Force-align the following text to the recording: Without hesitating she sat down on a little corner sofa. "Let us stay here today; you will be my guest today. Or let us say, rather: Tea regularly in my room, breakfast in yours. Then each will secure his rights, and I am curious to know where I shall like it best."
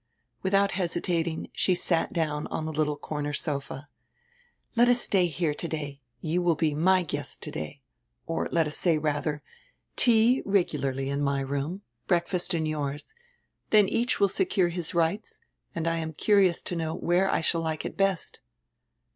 Without 0.41 0.71
hesitating 0.71 1.49
she 1.53 1.75
sat 1.75 2.11
down 2.11 2.47
on 2.47 2.65
a 2.67 2.71
little 2.71 2.97
corner 2.97 3.33
sofa. 3.33 3.87
"Let 4.75 4.89
us 4.89 4.99
stay 4.99 5.27
here 5.27 5.53
today; 5.53 6.01
you 6.21 6.41
will 6.41 6.55
be 6.55 6.73
my 6.73 7.03
guest 7.03 7.43
today. 7.43 7.83
Or 8.25 8.49
let 8.51 8.65
us 8.65 8.75
say, 8.75 8.97
rather: 8.97 9.43
Tea 9.95 10.41
regularly 10.43 11.07
in 11.09 11.21
my 11.21 11.41
room, 11.41 11.83
breakfast 12.07 12.55
in 12.55 12.65
yours. 12.65 13.13
Then 13.69 13.87
each 13.87 14.19
will 14.19 14.27
secure 14.27 14.69
his 14.69 14.95
rights, 14.95 15.37
and 15.75 15.87
I 15.87 15.97
am 15.97 16.13
curious 16.13 16.63
to 16.63 16.75
know 16.75 16.95
where 16.95 17.29
I 17.29 17.41
shall 17.41 17.61
like 17.61 17.85
it 17.85 17.95
best." 17.95 18.39